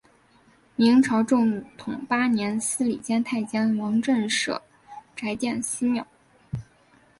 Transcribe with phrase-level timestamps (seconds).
[0.75, 4.59] 明朝正统八年司礼监太监王振舍
[5.15, 6.07] 宅建私庙。